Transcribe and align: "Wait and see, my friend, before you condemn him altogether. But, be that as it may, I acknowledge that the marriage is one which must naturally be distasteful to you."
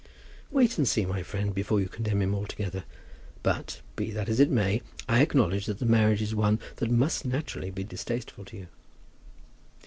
"Wait 0.49 0.79
and 0.79 0.87
see, 0.87 1.05
my 1.05 1.21
friend, 1.21 1.53
before 1.53 1.79
you 1.79 1.87
condemn 1.87 2.23
him 2.23 2.33
altogether. 2.33 2.85
But, 3.43 3.81
be 3.95 4.09
that 4.09 4.29
as 4.29 4.39
it 4.39 4.49
may, 4.49 4.81
I 5.07 5.21
acknowledge 5.21 5.67
that 5.67 5.77
the 5.77 5.85
marriage 5.85 6.23
is 6.23 6.33
one 6.33 6.59
which 6.79 6.89
must 6.89 7.23
naturally 7.23 7.69
be 7.69 7.83
distasteful 7.83 8.45
to 8.45 8.57
you." 8.57 8.67